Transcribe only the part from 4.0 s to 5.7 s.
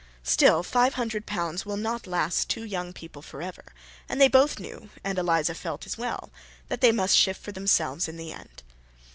and they both knew, and Eliza